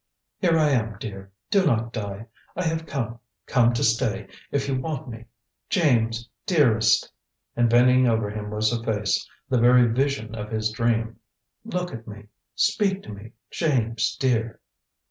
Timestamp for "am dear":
0.69-1.31